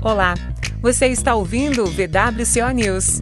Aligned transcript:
Olá, 0.00 0.34
você 0.80 1.08
está 1.08 1.34
ouvindo 1.34 1.82
o 1.82 1.86
VWCO 1.86 2.70
News. 2.72 3.20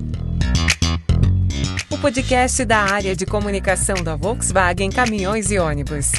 O 1.90 1.98
podcast 1.98 2.62
da 2.66 2.80
área 2.80 3.16
de 3.16 3.24
comunicação 3.24 3.96
da 4.04 4.14
Volkswagen 4.14 4.90
Caminhões 4.90 5.50
e 5.50 5.58
Ônibus. 5.58 6.12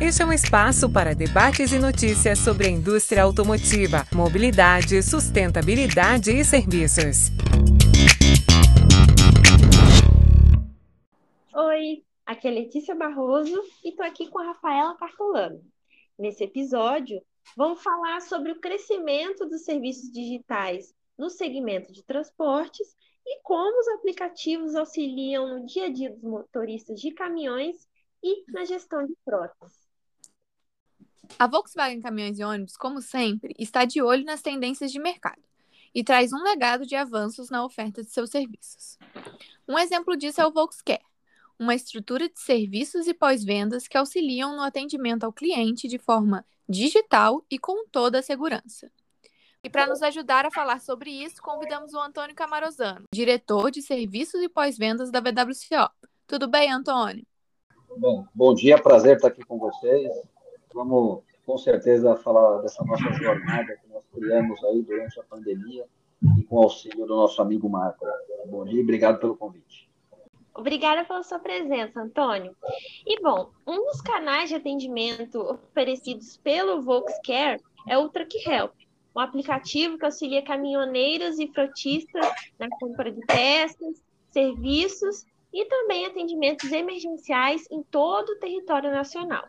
Este 0.00 0.22
é 0.22 0.24
um 0.24 0.32
espaço 0.32 0.90
para 0.90 1.14
debates 1.14 1.70
e 1.70 1.78
notícias 1.78 2.38
sobre 2.38 2.66
a 2.66 2.70
indústria 2.70 3.24
automotiva, 3.24 4.06
mobilidade, 4.10 5.02
sustentabilidade 5.02 6.30
e 6.30 6.42
serviços. 6.42 7.30
Oi, 11.54 12.02
aqui 12.24 12.48
é 12.48 12.50
Letícia 12.50 12.94
Barroso 12.94 13.60
e 13.84 13.90
estou 13.90 14.06
aqui 14.06 14.28
com 14.30 14.38
a 14.38 14.46
Rafaela 14.46 14.96
Cartolano. 14.96 15.60
Nesse 16.18 16.42
episódio, 16.42 17.20
vamos 17.56 17.82
falar 17.82 18.20
sobre 18.20 18.52
o 18.52 18.60
crescimento 18.60 19.46
dos 19.46 19.62
serviços 19.62 20.10
digitais 20.10 20.94
no 21.16 21.28
segmento 21.28 21.92
de 21.92 22.02
transportes 22.02 22.96
e 23.26 23.40
como 23.42 23.80
os 23.80 23.88
aplicativos 23.88 24.74
auxiliam 24.74 25.46
no 25.46 25.66
dia 25.66 25.86
a 25.86 25.92
dia 25.92 26.10
dos 26.10 26.22
motoristas 26.22 27.00
de 27.00 27.10
caminhões 27.10 27.88
e 28.22 28.44
na 28.50 28.64
gestão 28.64 29.04
de 29.06 29.14
frotas. 29.24 29.88
A 31.38 31.46
Volkswagen 31.46 32.00
Caminhões 32.00 32.38
e 32.38 32.44
Ônibus, 32.44 32.76
como 32.76 33.02
sempre, 33.02 33.54
está 33.58 33.84
de 33.84 34.00
olho 34.00 34.24
nas 34.24 34.40
tendências 34.40 34.90
de 34.90 34.98
mercado 34.98 35.42
e 35.94 36.02
traz 36.02 36.32
um 36.32 36.42
legado 36.42 36.86
de 36.86 36.94
avanços 36.94 37.50
na 37.50 37.64
oferta 37.64 38.02
de 38.02 38.10
seus 38.10 38.30
serviços. 38.30 38.98
Um 39.68 39.78
exemplo 39.78 40.16
disso 40.16 40.40
é 40.40 40.46
o 40.46 40.52
Volkscare, 40.52 41.04
uma 41.58 41.74
estrutura 41.74 42.28
de 42.28 42.38
serviços 42.38 43.08
e 43.08 43.14
pós-vendas 43.14 43.88
que 43.88 43.98
auxiliam 43.98 44.54
no 44.54 44.62
atendimento 44.62 45.24
ao 45.24 45.32
cliente 45.32 45.88
de 45.88 45.98
forma 45.98 46.44
digital 46.68 47.44
e 47.50 47.58
com 47.58 47.86
toda 47.88 48.20
a 48.20 48.22
segurança. 48.22 48.90
E 49.64 49.68
para 49.68 49.86
nos 49.86 50.02
ajudar 50.02 50.46
a 50.46 50.50
falar 50.50 50.80
sobre 50.80 51.10
isso, 51.10 51.42
convidamos 51.42 51.92
o 51.92 51.98
Antônio 51.98 52.34
Camarozano, 52.34 53.06
diretor 53.12 53.70
de 53.70 53.82
serviços 53.82 54.40
e 54.40 54.48
pós-vendas 54.48 55.10
da 55.10 55.20
VWCO. 55.20 55.90
Tudo 56.28 56.46
bem, 56.46 56.70
Antônio? 56.70 57.26
Bom, 57.96 58.24
bom 58.32 58.54
dia, 58.54 58.80
prazer 58.80 59.16
estar 59.16 59.28
aqui 59.28 59.42
com 59.44 59.58
vocês. 59.58 60.12
Vamos, 60.72 61.22
com 61.44 61.58
certeza, 61.58 62.14
falar 62.16 62.60
dessa 62.60 62.84
nossa 62.84 63.10
jornada 63.14 63.76
que 63.82 63.88
nós 63.88 64.04
criamos 64.12 64.62
aí 64.64 64.82
durante 64.82 65.18
a 65.18 65.24
pandemia 65.24 65.86
e 66.38 66.44
com 66.44 66.56
o 66.56 66.62
auxílio 66.62 67.06
do 67.06 67.16
nosso 67.16 67.42
amigo 67.42 67.68
Marco. 67.68 68.06
Bom 68.46 68.64
dia 68.64 68.78
e 68.78 68.82
obrigado 68.82 69.18
pelo 69.18 69.36
convite. 69.36 69.87
Obrigada 70.58 71.04
pela 71.04 71.22
sua 71.22 71.38
presença, 71.38 72.00
Antônio. 72.00 72.54
E 73.06 73.22
bom, 73.22 73.50
um 73.64 73.76
dos 73.86 74.00
canais 74.00 74.48
de 74.48 74.56
atendimento 74.56 75.38
oferecidos 75.38 76.36
pelo 76.38 76.82
Volkscare 76.82 77.62
é 77.86 77.96
o 77.96 78.08
Truck 78.08 78.36
Help, 78.44 78.72
um 79.14 79.20
aplicativo 79.20 79.96
que 79.96 80.04
auxilia 80.04 80.42
caminhoneiros 80.42 81.38
e 81.38 81.46
frotistas 81.46 82.26
na 82.58 82.68
compra 82.70 83.12
de 83.12 83.24
peças, 83.24 84.02
serviços 84.32 85.24
e 85.52 85.64
também 85.66 86.06
atendimentos 86.06 86.72
emergenciais 86.72 87.64
em 87.70 87.80
todo 87.84 88.30
o 88.30 88.38
território 88.40 88.90
nacional. 88.90 89.44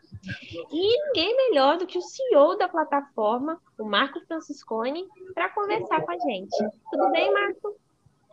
E 0.71 1.07
ninguém 1.07 1.35
melhor 1.35 1.80
do 1.80 1.87
que 1.87 1.97
o 1.97 2.03
CEO 2.03 2.55
da 2.55 2.69
plataforma, 2.69 3.59
o 3.80 3.83
Marco 3.83 4.21
Franciscone, 4.27 5.07
para 5.33 5.49
conversar 5.49 6.05
com 6.05 6.11
a 6.11 6.17
gente. 6.19 6.55
Tudo 6.91 7.09
bem, 7.11 7.33
Marco? 7.33 7.75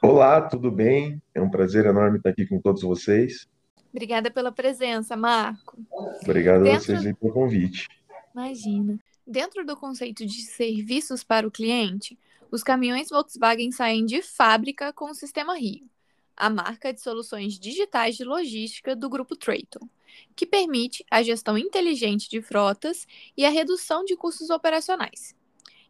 Olá, 0.03 0.43
tudo 0.43 0.71
bem? 0.71 1.23
É 1.35 1.41
um 1.41 1.49
prazer 1.49 1.87
enorme 1.87 2.19
estar 2.19 2.31
aqui 2.31 2.47
com 2.47 2.61
todos 2.61 2.83
vocês. 2.83 3.49
Obrigada 3.91 4.31
pela 4.31 4.53
presença, 4.53 5.17
Marco. 5.17 5.79
Obrigado 6.23 6.65
Dentro... 6.65 6.95
a 6.95 6.99
vocês 6.99 7.17
pelo 7.17 7.33
convite. 7.33 7.89
Imagina. 8.35 8.99
Dentro 9.27 9.65
do 9.65 9.77
conceito 9.77 10.25
de 10.27 10.43
serviços 10.43 11.25
para 11.25 11.49
o 11.49 11.51
cliente, 11.51 12.19
os 12.51 12.63
caminhões 12.63 13.09
Volkswagen 13.09 13.73
saem 13.73 14.05
de 14.05 14.23
fábrica 14.23 14.93
com 14.93 15.11
o 15.11 15.15
sistema 15.15 15.57
Rio, 15.59 15.89
a 16.37 16.51
marca 16.51 16.93
de 16.93 17.01
soluções 17.01 17.59
digitais 17.59 18.17
de 18.17 18.25
logística 18.25 18.95
do 18.95 19.09
grupo 19.09 19.35
Traton, 19.35 19.89
que 20.37 20.47
permite 20.47 21.05
a 21.11 21.23
gestão 21.23 21.59
inteligente 21.59 22.29
de 22.29 22.41
frotas 22.43 23.07
e 23.37 23.45
a 23.45 23.51
redução 23.51 24.05
de 24.05 24.17
custos 24.17 24.51
operacionais. 24.51 25.36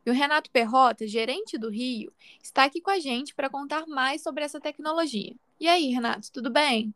E 0.07 0.11
o 0.11 0.15
Renato 0.15 0.49
Perrota, 0.53 1.05
gerente 1.05 1.59
do 1.59 1.69
Rio, 1.69 2.13
está 2.41 2.63
aqui 2.63 2.81
com 2.81 2.93
a 2.93 3.01
gente 3.01 3.35
para 3.35 3.51
contar 3.51 3.89
mais 3.89 4.23
sobre 4.23 4.45
essa 4.45 4.61
tecnologia. 4.61 5.35
E 5.59 5.67
aí, 5.67 5.89
Renato, 5.89 6.31
tudo 6.31 6.49
bem? 6.49 6.95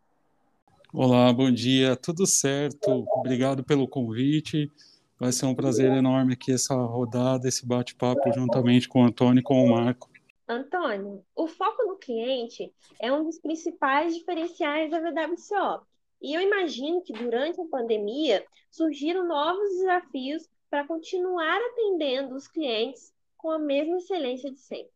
Olá, 0.94 1.32
bom 1.32 1.50
dia, 1.50 1.96
tudo 1.96 2.24
certo? 2.24 3.04
Obrigado 3.16 3.64
pelo 3.64 3.88
convite. 3.88 4.70
Vai 5.18 5.32
ser 5.32 5.46
um 5.46 5.56
prazer 5.56 5.90
enorme 5.90 6.34
aqui 6.34 6.52
essa 6.52 6.72
rodada, 6.76 7.48
esse 7.48 7.66
bate-papo 7.66 8.32
juntamente 8.32 8.88
com 8.88 9.02
o 9.02 9.06
Antônio 9.06 9.40
e 9.40 9.42
com 9.42 9.64
o 9.64 9.70
Marco. 9.70 10.08
Antônio, 10.46 11.24
o 11.34 11.48
foco 11.48 11.82
no 11.82 11.96
cliente 11.96 12.72
é 13.00 13.12
um 13.12 13.24
dos 13.24 13.40
principais 13.40 14.14
diferenciais 14.14 14.88
da 14.88 15.00
VWCO. 15.00 15.84
E 16.22 16.32
eu 16.32 16.40
imagino 16.40 17.02
que 17.02 17.12
durante 17.12 17.60
a 17.60 17.64
pandemia 17.64 18.44
surgiram 18.70 19.26
novos 19.26 19.68
desafios 19.78 20.48
para 20.70 20.86
continuar 20.86 21.58
atendendo 21.72 22.34
os 22.36 22.46
clientes 22.46 23.12
com 23.36 23.50
a 23.50 23.58
mesma 23.58 23.96
excelência 23.96 24.50
de 24.50 24.58
sempre. 24.58 24.92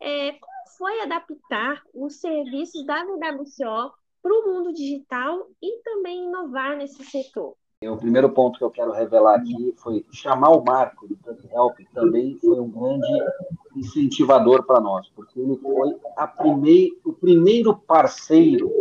É, 0.00 0.32
como 0.32 0.68
foi 0.76 1.00
adaptar 1.00 1.82
os 1.94 2.16
serviços 2.16 2.84
da 2.84 3.04
VWCO 3.04 3.94
para 4.22 4.32
o 4.32 4.46
mundo 4.46 4.72
digital 4.74 5.48
e 5.62 5.80
também 5.82 6.26
inovar 6.26 6.76
nesse 6.76 7.04
setor? 7.04 7.54
O 7.84 7.96
primeiro 7.96 8.30
ponto 8.30 8.58
que 8.58 8.64
eu 8.64 8.70
quero 8.70 8.90
revelar 8.90 9.36
aqui 9.36 9.72
foi 9.76 10.04
chamar 10.10 10.50
o 10.50 10.64
Marco 10.64 11.06
do 11.06 11.14
Truck 11.16 11.46
Help 11.52 11.78
também 11.94 12.36
foi 12.38 12.58
um 12.58 12.70
grande 12.70 13.06
incentivador 13.76 14.64
para 14.64 14.80
nós, 14.80 15.08
porque 15.14 15.38
ele 15.38 15.56
foi 15.58 15.94
primei, 16.38 16.90
o 17.04 17.12
primeiro 17.12 17.76
parceiro, 17.76 18.72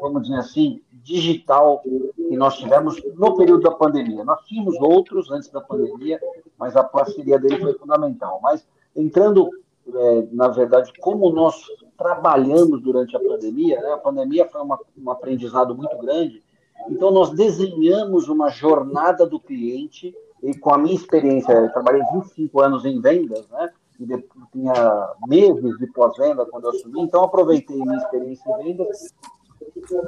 vamos 0.00 0.22
dizer 0.22 0.38
assim, 0.38 0.80
digital 1.04 1.82
que 2.16 2.36
nós 2.36 2.56
tivemos 2.56 3.00
no 3.14 3.36
período 3.36 3.62
da 3.62 3.70
pandemia. 3.70 4.24
Nós 4.24 4.40
tínhamos 4.46 4.74
outros 4.80 5.30
antes 5.30 5.50
da 5.50 5.60
pandemia, 5.60 6.18
mas 6.58 6.74
a 6.74 6.82
parceria 6.82 7.38
dele 7.38 7.60
foi 7.60 7.74
fundamental. 7.74 8.40
Mas 8.42 8.66
entrando, 8.96 9.50
é, 9.94 10.26
na 10.32 10.48
verdade, 10.48 10.92
como 10.98 11.30
nós 11.30 11.62
trabalhamos 11.96 12.82
durante 12.82 13.14
a 13.14 13.20
pandemia, 13.20 13.80
né? 13.80 13.92
a 13.92 13.98
pandemia 13.98 14.48
foi 14.48 14.62
uma, 14.62 14.78
um 14.98 15.10
aprendizado 15.10 15.74
muito 15.74 15.96
grande, 15.98 16.42
então 16.88 17.10
nós 17.10 17.30
desenhamos 17.30 18.28
uma 18.28 18.48
jornada 18.50 19.26
do 19.26 19.38
cliente, 19.38 20.14
e 20.42 20.54
com 20.58 20.74
a 20.74 20.78
minha 20.78 20.94
experiência, 20.94 21.52
eu 21.52 21.72
trabalhei 21.72 22.02
25 22.12 22.60
anos 22.60 22.84
em 22.84 23.00
vendas, 23.00 23.48
né? 23.48 23.70
e 24.00 24.06
tinha 24.52 25.14
meses 25.28 25.78
de 25.78 25.86
pós-venda 25.86 26.44
quando 26.46 26.64
eu 26.64 26.70
assumi, 26.70 27.00
então 27.00 27.22
aproveitei 27.22 27.76
minha 27.76 27.96
experiência 27.96 28.50
em 28.50 28.64
vendas 28.64 29.14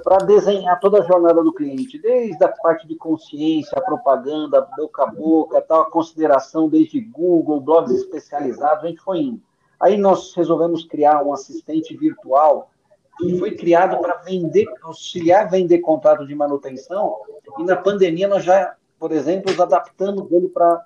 para 0.02 0.18
desenhar 0.18 0.78
toda 0.80 1.00
a 1.00 1.06
jornada 1.06 1.42
do 1.42 1.52
cliente, 1.52 1.98
desde 1.98 2.42
a 2.44 2.48
parte 2.48 2.86
de 2.86 2.96
consciência, 2.96 3.80
propaganda, 3.80 4.66
boca 4.76 5.04
a 5.04 5.06
boca, 5.06 5.60
tal, 5.60 5.82
a 5.82 5.90
consideração 5.90 6.68
desde 6.68 7.00
Google, 7.00 7.60
blogs 7.60 7.92
especializados, 7.92 8.84
a 8.84 8.88
gente 8.88 9.00
foi 9.00 9.18
indo. 9.20 9.40
Aí 9.78 9.96
nós 9.96 10.34
resolvemos 10.34 10.84
criar 10.84 11.22
um 11.22 11.32
assistente 11.32 11.96
virtual 11.96 12.70
que 13.18 13.38
foi 13.38 13.54
criado 13.54 13.98
para 14.00 14.16
vender, 14.16 14.66
auxiliar 14.82 15.48
vender 15.48 15.78
contrato 15.78 16.26
de 16.26 16.34
manutenção, 16.34 17.16
e 17.58 17.64
na 17.64 17.76
pandemia 17.76 18.28
nós 18.28 18.44
já, 18.44 18.74
por 18.98 19.12
exemplo, 19.12 19.50
adaptamos 19.62 20.30
ele 20.30 20.48
para 20.48 20.84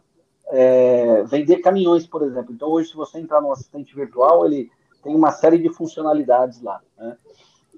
é, 0.48 1.22
vender 1.24 1.58
caminhões, 1.58 2.06
por 2.06 2.22
exemplo. 2.22 2.52
Então 2.52 2.68
hoje, 2.68 2.90
se 2.90 2.96
você 2.96 3.18
entrar 3.18 3.40
no 3.40 3.52
assistente 3.52 3.94
virtual, 3.94 4.46
ele 4.46 4.70
tem 5.02 5.14
uma 5.14 5.32
série 5.32 5.58
de 5.58 5.70
funcionalidades 5.70 6.60
lá. 6.60 6.80
Né? 6.98 7.16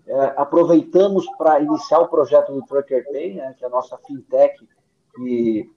É, 0.06 0.34
aproveitamos 0.36 1.26
para 1.36 1.60
iniciar 1.60 2.00
o 2.00 2.08
projeto 2.08 2.52
do 2.52 2.62
Trucker 2.62 3.04
Pay, 3.10 3.34
né, 3.34 3.54
que 3.56 3.64
é 3.64 3.68
a 3.68 3.70
nossa 3.70 3.96
fintech, 3.98 4.68
que 5.14 5.70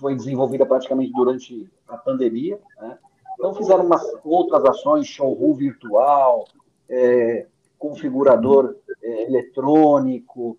foi 0.00 0.14
desenvolvida 0.14 0.64
praticamente 0.64 1.12
durante 1.12 1.70
a 1.86 1.96
pandemia. 1.96 2.58
Né? 2.80 2.98
Então, 3.34 3.54
fizeram 3.54 3.84
umas 3.84 4.02
outras 4.24 4.64
ações, 4.64 5.06
showroom 5.06 5.54
virtual, 5.54 6.46
é, 6.88 7.46
configurador 7.78 8.76
é, 9.02 9.24
eletrônico, 9.24 10.58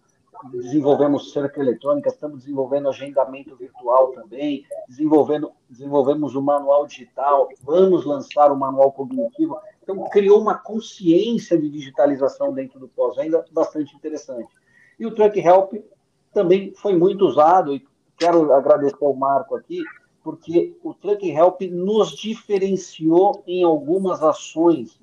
desenvolvemos 0.52 1.34
cerca 1.34 1.60
eletrônica, 1.60 2.10
estamos 2.10 2.40
desenvolvendo 2.40 2.88
agendamento 2.88 3.56
virtual 3.56 4.12
também, 4.14 4.66
desenvolvendo, 4.88 5.52
desenvolvemos 5.70 6.36
o 6.36 6.42
manual 6.42 6.88
digital, 6.88 7.50
vamos 7.62 8.06
lançar 8.06 8.52
o 8.52 8.58
manual 8.58 8.92
cognitivo. 8.92 9.58
Então, 9.90 10.08
criou 10.10 10.40
uma 10.40 10.54
consciência 10.54 11.58
de 11.58 11.68
digitalização 11.68 12.54
dentro 12.54 12.80
do 12.80 12.88
pós-venda 12.88 13.44
bastante 13.52 13.96
interessante. 13.96 14.54
E 15.00 15.06
o 15.06 15.16
Truck 15.16 15.40
Help 15.40 15.74
também 16.32 16.72
foi 16.76 16.96
muito 16.96 17.26
usado, 17.26 17.74
e 17.74 17.84
quero 18.16 18.54
agradecer 18.54 19.04
ao 19.04 19.16
Marco 19.16 19.56
aqui, 19.56 19.82
porque 20.24 20.78
o 20.84 20.94
Truck 20.94 21.28
Help 21.28 21.62
nos 21.72 22.12
diferenciou 22.12 23.44
em 23.48 23.64
algumas 23.64 24.22
ações 24.22 25.00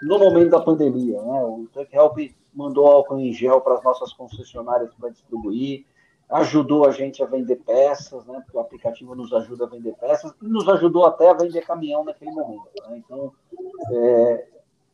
no 0.00 0.20
momento 0.20 0.50
da 0.50 0.60
pandemia. 0.60 1.20
Né? 1.20 1.40
O 1.44 1.66
Truck 1.72 1.92
Help 1.92 2.18
mandou 2.54 2.86
álcool 2.86 3.18
em 3.18 3.32
gel 3.32 3.60
para 3.60 3.74
as 3.74 3.82
nossas 3.82 4.12
concessionárias 4.12 4.94
para 4.94 5.10
distribuir, 5.10 5.84
ajudou 6.30 6.86
a 6.86 6.90
gente 6.90 7.22
a 7.22 7.26
vender 7.26 7.56
peças, 7.56 8.24
né? 8.26 8.40
Porque 8.44 8.56
o 8.56 8.60
aplicativo 8.60 9.14
nos 9.14 9.32
ajuda 9.32 9.64
a 9.64 9.68
vender 9.68 9.94
peças 9.94 10.32
e 10.42 10.46
nos 10.46 10.68
ajudou 10.68 11.06
até 11.06 11.30
a 11.30 11.34
vender 11.34 11.62
caminhão 11.62 12.04
naquele 12.04 12.30
momento. 12.30 12.68
Né? 12.88 13.02
Então, 13.04 13.32
é, 13.92 14.46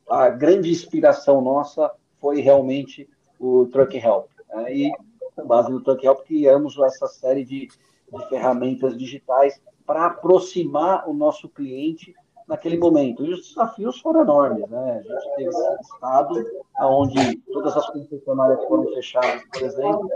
a 0.08 0.28
grande 0.30 0.70
inspiração 0.70 1.40
nossa 1.40 1.90
foi 2.20 2.40
realmente 2.40 3.08
o 3.38 3.66
Truck 3.66 3.96
Help. 3.96 4.26
Né? 4.48 4.74
E 4.74 4.92
com 5.34 5.46
base 5.46 5.70
no 5.70 5.82
Truck 5.82 6.06
Help 6.06 6.20
criamos 6.24 6.78
essa 6.78 7.08
série 7.08 7.44
de, 7.44 7.66
de 7.66 8.28
ferramentas 8.28 8.96
digitais 8.96 9.60
para 9.84 10.06
aproximar 10.06 11.08
o 11.08 11.12
nosso 11.12 11.48
cliente 11.48 12.14
naquele 12.46 12.78
momento. 12.78 13.24
E 13.24 13.32
os 13.32 13.48
desafios 13.48 14.00
foram 14.00 14.22
enormes, 14.22 14.68
né? 14.68 14.98
A 14.98 15.02
gente 15.02 15.36
teve 15.36 15.48
esse 15.48 15.80
estado 15.82 16.44
onde 16.80 17.36
todas 17.52 17.76
as 17.76 17.86
concessionárias 17.90 18.64
foram 18.64 18.84
fechadas, 18.92 19.42
por 19.52 19.62
exemplo, 19.62 20.10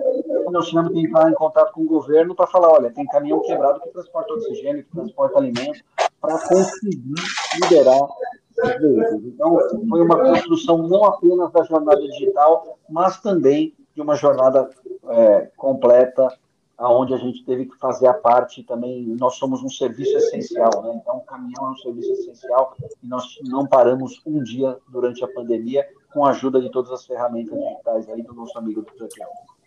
e 0.48 0.52
nós 0.52 0.66
tivemos 0.66 0.92
que 0.92 1.00
entrar 1.00 1.30
em 1.30 1.34
contato 1.34 1.72
com 1.72 1.82
o 1.82 1.86
governo 1.86 2.34
para 2.34 2.46
falar, 2.46 2.68
olha, 2.68 2.90
tem 2.90 3.06
caminhão 3.06 3.42
quebrado 3.42 3.80
que 3.80 3.90
transporta 3.90 4.34
oxigênio, 4.34 4.84
que 4.84 4.90
transporta 4.90 5.38
alimentos, 5.38 5.82
para 6.20 6.38
conseguir 6.46 7.14
liberar 7.62 8.02
os 8.02 8.80
veículos. 8.80 9.24
Então, 9.24 9.58
foi 9.88 10.02
uma 10.02 10.18
construção 10.18 10.78
não 10.78 11.04
apenas 11.04 11.52
da 11.52 11.62
jornada 11.64 12.00
digital, 12.00 12.78
mas 12.88 13.20
também 13.20 13.74
de 13.94 14.02
uma 14.02 14.14
jornada 14.14 14.68
é, 15.10 15.50
completa 15.56 16.28
aonde 16.78 17.12
a 17.12 17.16
gente 17.16 17.44
teve 17.44 17.66
que 17.66 17.76
fazer 17.76 18.06
a 18.06 18.14
parte 18.14 18.62
também, 18.62 19.04
nós 19.18 19.34
somos 19.34 19.64
um 19.64 19.68
serviço 19.68 20.16
essencial, 20.16 20.70
né? 20.82 20.92
Então, 20.94 21.16
o 21.16 21.22
caminhão 21.22 21.66
é 21.66 21.70
um 21.70 21.76
serviço 21.76 22.12
essencial 22.12 22.76
e 23.02 23.08
nós 23.08 23.24
não 23.42 23.66
paramos 23.66 24.22
um 24.24 24.40
dia 24.44 24.78
durante 24.88 25.24
a 25.24 25.28
pandemia 25.28 25.84
com 26.12 26.24
a 26.24 26.30
ajuda 26.30 26.60
de 26.60 26.70
todas 26.70 26.92
as 26.92 27.04
ferramentas 27.04 27.58
digitais 27.58 28.08
aí 28.08 28.22
do 28.22 28.32
nosso 28.32 28.56
amigo 28.56 28.82
do 28.82 29.02
Help. 29.02 29.57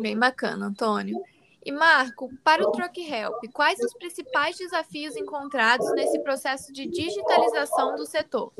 Bem 0.00 0.18
bacana, 0.18 0.66
Antônio. 0.66 1.20
E 1.64 1.70
Marco, 1.70 2.28
para 2.42 2.66
o 2.66 2.72
Truck 2.72 3.00
Help, 3.00 3.44
quais 3.52 3.78
os 3.78 3.94
principais 3.94 4.58
desafios 4.58 5.16
encontrados 5.16 5.88
nesse 5.94 6.18
processo 6.20 6.72
de 6.72 6.86
digitalização 6.86 7.94
do 7.94 8.04
setor? 8.04 8.52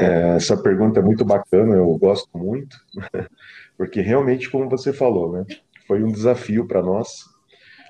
É, 0.00 0.36
essa 0.36 0.56
pergunta 0.56 1.00
é 1.00 1.02
muito 1.02 1.22
bacana, 1.22 1.74
eu 1.74 1.86
gosto 1.98 2.30
muito, 2.36 2.78
porque 3.76 4.00
realmente, 4.00 4.50
como 4.50 4.70
você 4.70 4.90
falou, 4.90 5.32
né? 5.32 5.44
foi 5.86 6.02
um 6.02 6.10
desafio 6.10 6.66
para 6.66 6.82
nós. 6.82 7.24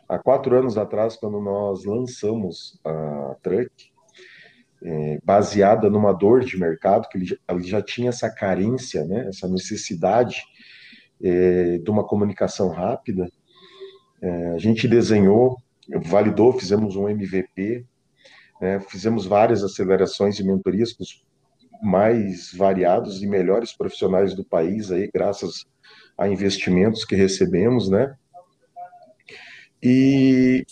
Há 0.09 0.19
quatro 0.19 0.57
anos 0.57 0.79
atrás, 0.79 1.17
quando 1.17 1.41
nós 1.41 1.85
lançamos 1.85 2.79
a 2.85 3.37
Truck, 3.43 3.71
é, 4.83 5.19
baseada 5.25 5.91
numa 5.91 6.13
dor 6.13 6.45
de 6.45 6.59
mercado, 6.59 7.09
que 7.09 7.19
ele, 7.19 7.39
ele 7.49 7.63
já 7.63 7.83
tinha 7.83 8.11
essa 8.11 8.31
carência, 8.31 9.05
né, 9.05 9.27
essa 9.29 9.49
necessidade 9.49 10.45
é, 11.23 11.79
de 11.79 11.91
uma 11.91 12.05
comunicação 12.05 12.69
rápida, 12.69 13.31
é, 14.21 14.49
a 14.53 14.59
gente 14.59 14.89
desenhou, 14.89 15.57
validou, 16.05 16.53
fizemos 16.53 16.97
um 16.97 17.09
MVP, 17.09 17.85
né, 18.61 18.81
fizemos 18.81 19.27
várias 19.27 19.63
acelerações 19.63 20.39
e 20.39 20.45
mentorias 20.45 20.93
com 20.93 21.03
os 21.03 21.25
mais 21.83 22.53
variados 22.53 23.23
e 23.23 23.27
melhores 23.27 23.73
profissionais 23.73 24.35
do 24.35 24.45
país, 24.45 24.91
aí, 24.91 25.11
graças 25.13 25.67
a 26.17 26.29
investimentos 26.29 27.05
que 27.05 27.15
recebemos, 27.15 27.91
né? 27.91 28.15
E 29.83 30.65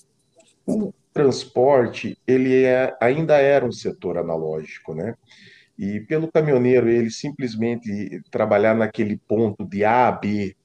o 0.67 0.93
transporte, 1.12 2.19
ele 2.26 2.64
é, 2.64 2.97
ainda 3.00 3.37
era 3.37 3.64
um 3.64 3.73
setor 3.73 4.17
analógico, 4.17 4.94
né? 4.94 5.14
E 5.79 6.00
pelo 6.00 6.31
caminhoneiro 6.31 6.88
ele 6.88 7.11
simplesmente 7.11 8.23
trabalhar 8.31 8.75
naquele 8.75 9.17
ponto 9.17 9.65
de 9.65 9.85
A 9.85 10.09
a 10.09 10.12
B, 10.12 10.56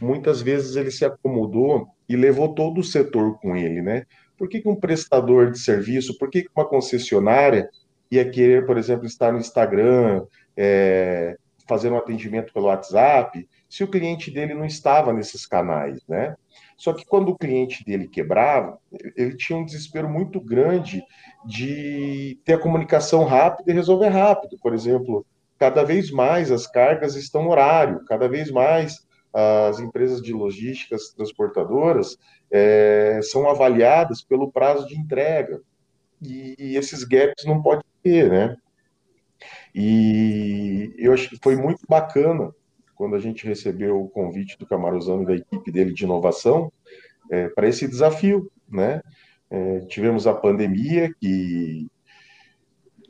muitas 0.00 0.40
vezes 0.40 0.76
ele 0.76 0.90
se 0.90 1.04
acomodou 1.04 1.88
e 2.08 2.16
levou 2.16 2.54
todo 2.54 2.80
o 2.80 2.84
setor 2.84 3.38
com 3.38 3.56
ele, 3.56 3.82
né? 3.82 4.04
Por 4.36 4.48
que, 4.48 4.60
que 4.60 4.68
um 4.68 4.76
prestador 4.76 5.50
de 5.50 5.58
serviço, 5.58 6.16
por 6.18 6.30
que, 6.30 6.42
que 6.42 6.50
uma 6.54 6.66
concessionária 6.66 7.68
ia 8.10 8.28
querer, 8.28 8.64
por 8.66 8.78
exemplo, 8.78 9.06
estar 9.06 9.32
no 9.32 9.38
Instagram, 9.38 10.24
é, 10.56 11.36
fazer 11.68 11.92
um 11.92 11.98
atendimento 11.98 12.52
pelo 12.52 12.66
WhatsApp, 12.66 13.46
se 13.68 13.84
o 13.84 13.88
cliente 13.88 14.30
dele 14.30 14.54
não 14.54 14.64
estava 14.64 15.12
nesses 15.12 15.46
canais, 15.46 16.00
né? 16.08 16.34
Só 16.76 16.92
que 16.92 17.04
quando 17.04 17.30
o 17.30 17.36
cliente 17.36 17.84
dele 17.84 18.08
quebrava, 18.08 18.78
ele 19.16 19.36
tinha 19.36 19.58
um 19.58 19.64
desespero 19.64 20.08
muito 20.08 20.40
grande 20.40 21.02
de 21.44 22.38
ter 22.44 22.54
a 22.54 22.58
comunicação 22.58 23.24
rápida 23.24 23.70
e 23.70 23.74
resolver 23.74 24.08
rápido. 24.08 24.56
Por 24.62 24.72
exemplo, 24.72 25.26
cada 25.58 25.84
vez 25.84 26.10
mais 26.10 26.50
as 26.50 26.66
cargas 26.66 27.16
estão 27.16 27.42
no 27.42 27.50
horário, 27.50 28.04
cada 28.06 28.28
vez 28.28 28.50
mais 28.50 29.06
as 29.32 29.78
empresas 29.78 30.22
de 30.22 30.32
logísticas 30.32 31.10
transportadoras 31.10 32.16
é, 32.50 33.20
são 33.22 33.48
avaliadas 33.48 34.22
pelo 34.22 34.50
prazo 34.50 34.86
de 34.86 34.96
entrega. 34.96 35.60
E, 36.22 36.54
e 36.58 36.76
esses 36.76 37.04
gaps 37.04 37.44
não 37.44 37.62
pode 37.62 37.82
ter, 38.02 38.30
né? 38.30 38.56
E 39.74 40.94
eu 40.98 41.12
acho 41.12 41.28
que 41.28 41.38
foi 41.42 41.56
muito 41.56 41.82
bacana 41.88 42.52
quando 42.94 43.14
a 43.14 43.20
gente 43.20 43.46
recebeu 43.46 44.02
o 44.02 44.08
convite 44.08 44.58
do 44.58 44.66
Camaruzano 44.66 45.22
e 45.22 45.26
da 45.26 45.34
equipe 45.34 45.70
dele 45.70 45.92
de 45.92 46.04
inovação 46.04 46.72
é, 47.30 47.48
para 47.48 47.68
esse 47.68 47.86
desafio, 47.86 48.50
né? 48.68 49.00
É, 49.50 49.80
tivemos 49.80 50.26
a 50.26 50.34
pandemia 50.34 51.12
que 51.20 51.86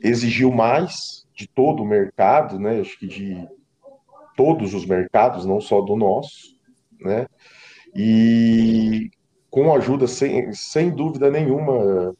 exigiu 0.01 0.51
mais 0.51 1.27
de 1.33 1.47
todo 1.47 1.83
o 1.83 1.87
mercado, 1.87 2.59
né? 2.59 2.79
Acho 2.79 2.97
que 2.99 3.07
de 3.07 3.47
todos 4.35 4.73
os 4.73 4.85
mercados, 4.85 5.45
não 5.45 5.59
só 5.59 5.81
do 5.81 5.95
nosso, 5.95 6.55
né? 7.01 7.27
E 7.95 9.09
com 9.49 9.73
ajuda, 9.73 10.07
sem, 10.07 10.53
sem 10.53 10.91
dúvida 10.91 11.31
nenhuma, 11.31 12.15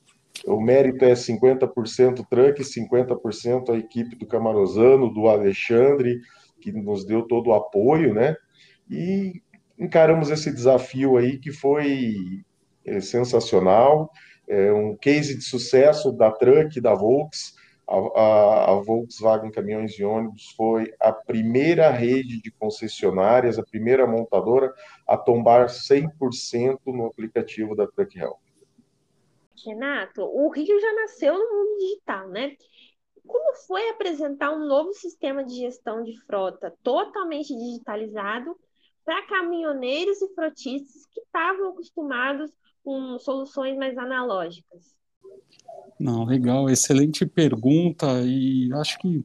o 0.46 0.60
mérito 0.60 1.06
é 1.06 1.14
50% 1.14 2.26
Truck, 2.30 2.62
50% 2.62 3.70
a 3.70 3.78
equipe 3.78 4.16
do 4.16 4.28
Camarozano, 4.28 5.14
do 5.14 5.28
Alexandre, 5.28 6.20
que 6.62 6.72
nos 6.72 7.06
deu 7.06 7.24
todo 7.24 7.48
o 7.48 7.54
apoio, 7.54 8.14
né? 8.14 8.36
E 8.90 9.42
encaramos 9.78 10.30
esse 10.30 10.52
desafio 10.52 11.18
aí 11.18 11.38
que 11.38 11.52
foi 11.52 12.16
é, 12.86 13.00
sensacional, 13.00 14.10
é 14.48 14.72
um 14.74 14.96
case 14.98 15.38
de 15.38 15.44
sucesso 15.44 16.12
da 16.12 16.32
Truck, 16.32 16.82
da 16.82 16.94
Volks. 16.94 17.58
A, 17.88 17.96
a, 17.96 18.72
a, 18.72 18.74
Volkswagen 18.82 19.50
Caminhões 19.50 19.98
e 19.98 20.04
Ônibus 20.04 20.54
foi 20.56 20.94
a 21.00 21.12
primeira 21.12 21.90
rede 21.90 22.40
de 22.40 22.52
concessionárias, 22.52 23.58
a 23.58 23.64
primeira 23.64 24.06
montadora 24.06 24.72
a 25.08 25.18
tombar 25.18 25.70
100% 25.70 26.78
no 26.86 27.08
aplicativo 27.08 27.76
da 27.76 27.88
Truck 27.88 28.16
Help. 28.20 28.38
Renato, 29.66 30.22
o 30.22 30.50
Rio 30.50 30.80
já 30.80 30.94
nasceu 30.94 31.34
no 31.34 31.40
mundo 31.40 31.78
digital, 31.80 32.30
né? 32.30 32.56
Como 33.26 33.56
foi 33.68 33.90
apresentar 33.90 34.52
um 34.52 34.66
novo 34.66 34.94
sistema 34.94 35.44
de 35.44 35.56
gestão 35.56 36.04
de 36.04 36.20
frota 36.26 36.74
totalmente 36.84 37.56
digitalizado 37.56 38.56
para 39.06 39.26
caminhoneiros 39.28 40.22
e 40.22 40.34
frotistas 40.34 41.06
que 41.08 41.22
estavam 41.22 41.70
acostumados 41.70 42.52
com 42.84 43.20
soluções 43.20 43.78
mais 43.78 43.98
analógicas? 43.98 44.96
Não, 46.00 46.26
legal, 46.26 46.70
excelente 46.70 47.26
pergunta 47.26 48.22
e 48.24 48.72
acho 48.74 48.98
que 49.00 49.24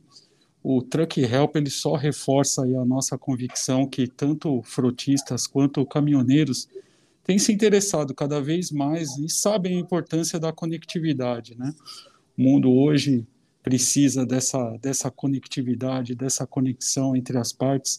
o 0.63 0.83
Truck 0.83 1.21
Help 1.21 1.57
ele 1.57 1.71
só 1.71 1.95
reforça 1.95 2.63
a 2.63 2.85
nossa 2.85 3.19
convicção 3.19 3.87
que 3.87 4.09
tanto 4.09 4.63
frotistas 4.63 5.47
quanto 5.47 5.85
caminhoneiros 5.87 6.69
têm 7.25 7.39
se 7.39 7.53
interessado 7.53 8.15
cada 8.15 8.41
vez 8.41 8.71
mais 8.71 9.17
e 9.19 9.29
sabem 9.29 9.77
a 9.77 9.81
importância 9.81 10.39
da 10.39 10.53
conectividade, 10.53 11.57
né? 11.59 11.75
O 12.37 12.43
mundo 12.43 12.73
hoje 12.73 13.27
precisa 13.63 14.27
dessa, 14.27 14.77
dessa 14.83 15.11
conectividade, 15.11 16.15
dessa 16.15 16.47
conexão 16.47 17.17
entre 17.17 17.39
as 17.39 17.53
partes, 17.53 17.99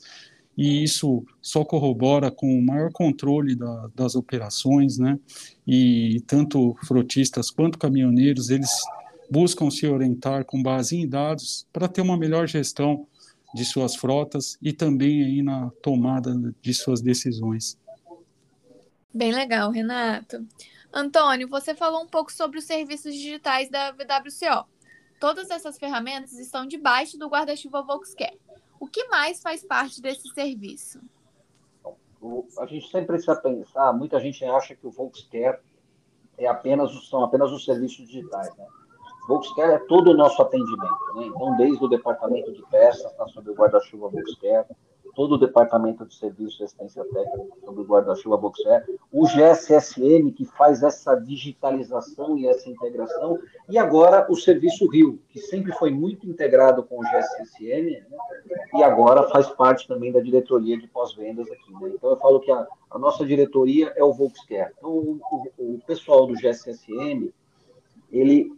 e 0.57 0.83
isso 0.83 1.25
só 1.41 1.65
corrobora 1.65 2.31
com 2.31 2.57
o 2.57 2.63
maior 2.63 2.91
controle 2.91 3.55
da, 3.55 3.89
das 3.93 4.15
operações, 4.15 4.97
né? 4.97 5.19
E 5.67 6.21
tanto 6.27 6.75
frotistas 6.85 7.49
quanto 7.49 7.79
caminhoneiros, 7.79 8.49
eles 8.49 8.69
buscam 9.29 9.69
se 9.69 9.87
orientar 9.87 10.45
com 10.45 10.61
base 10.61 10.95
em 10.95 11.07
dados 11.07 11.65
para 11.73 11.87
ter 11.87 12.01
uma 12.01 12.17
melhor 12.17 12.47
gestão 12.47 13.07
de 13.55 13.65
suas 13.65 13.95
frotas 13.95 14.57
e 14.61 14.71
também 14.71 15.23
aí 15.23 15.41
na 15.41 15.71
tomada 15.81 16.33
de 16.61 16.73
suas 16.73 17.01
decisões. 17.01 17.77
Bem 19.15 19.31
legal, 19.31 19.71
Renato. 19.71 20.45
Antônio, 20.93 21.47
você 21.47 21.73
falou 21.73 22.03
um 22.03 22.05
pouco 22.05 22.33
sobre 22.33 22.59
os 22.59 22.65
serviços 22.65 23.13
digitais 23.13 23.69
da 23.69 23.91
VWCO. 23.91 24.67
Todas 25.21 25.49
essas 25.49 25.77
ferramentas 25.77 26.33
estão 26.33 26.65
debaixo 26.65 27.17
do 27.17 27.29
guarda-chuva 27.29 27.81
Volkscare. 27.81 28.37
O 28.77 28.87
que 28.87 29.07
mais 29.07 29.41
faz 29.41 29.63
parte 29.63 30.01
desse 30.01 30.27
serviço? 30.33 30.99
A 32.59 32.65
gente 32.65 32.89
sempre 32.89 33.07
precisa 33.07 33.37
pensar, 33.37 33.93
muita 33.93 34.19
gente 34.19 34.43
acha 34.43 34.75
que 34.75 34.85
o 34.85 34.91
Volkscare 34.91 35.59
é 36.37 36.47
apenas, 36.47 36.91
são 37.07 37.23
apenas 37.23 37.53
os 37.53 37.63
serviços 37.63 38.05
digitais. 38.05 38.53
Né? 38.57 38.67
Volkscare 39.29 39.75
é 39.75 39.79
todo 39.87 40.11
o 40.11 40.17
nosso 40.17 40.41
atendimento. 40.41 41.15
Né? 41.15 41.27
Então, 41.27 41.55
desde 41.55 41.81
o 41.81 41.87
departamento 41.87 42.51
de 42.51 42.61
peças, 42.63 43.09
está 43.09 43.25
sob 43.27 43.49
o 43.49 43.55
guarda-chuva 43.55 44.09
Volkscare, 44.09 44.67
todo 45.15 45.35
o 45.35 45.37
departamento 45.37 46.05
de 46.05 46.13
serviços 46.13 46.57
de 46.57 46.63
assistência 46.65 47.03
técnica 47.05 47.55
sobre 47.63 47.81
o 47.81 47.85
guarda-chuva 47.85 48.37
Boxer, 48.37 48.85
o 49.11 49.25
GSSM, 49.25 50.31
que 50.31 50.45
faz 50.45 50.83
essa 50.83 51.15
digitalização 51.15 52.37
e 52.37 52.47
essa 52.47 52.69
integração, 52.69 53.39
e 53.69 53.77
agora 53.77 54.27
o 54.29 54.35
Serviço 54.35 54.87
Rio, 54.87 55.19
que 55.29 55.39
sempre 55.39 55.71
foi 55.71 55.89
muito 55.89 56.27
integrado 56.27 56.83
com 56.83 56.99
o 56.99 57.03
GSSM, 57.03 57.91
né? 57.91 58.03
e 58.73 58.83
agora 58.83 59.29
faz 59.29 59.47
parte 59.47 59.87
também 59.87 60.11
da 60.11 60.19
diretoria 60.19 60.77
de 60.77 60.87
pós-vendas 60.87 61.49
aqui. 61.49 61.73
Né? 61.73 61.93
Então, 61.95 62.09
eu 62.09 62.17
falo 62.17 62.39
que 62.41 62.51
a, 62.51 62.67
a, 62.91 62.99
nossa 62.99 63.25
diretoria 63.25 63.93
é 63.95 64.03
o 64.03 64.13
Volkscare. 64.13 64.73
Então, 64.77 64.91
o, 64.91 65.19
o, 65.57 65.75
o 65.75 65.79
pessoal 65.87 66.27
do 66.27 66.33
GSSM, 66.33 67.31
ele 68.11 68.51